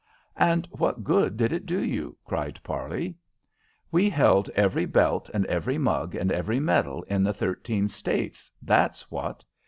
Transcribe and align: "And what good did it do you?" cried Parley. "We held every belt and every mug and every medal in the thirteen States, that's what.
"And 0.39 0.65
what 0.71 1.03
good 1.03 1.37
did 1.37 1.53
it 1.53 1.67
do 1.67 1.79
you?" 1.79 2.17
cried 2.25 2.59
Parley. 2.63 3.13
"We 3.91 4.09
held 4.09 4.49
every 4.55 4.85
belt 4.87 5.29
and 5.31 5.45
every 5.45 5.77
mug 5.77 6.15
and 6.15 6.31
every 6.31 6.59
medal 6.59 7.03
in 7.03 7.23
the 7.23 7.33
thirteen 7.35 7.87
States, 7.87 8.51
that's 8.63 9.11
what. 9.11 9.43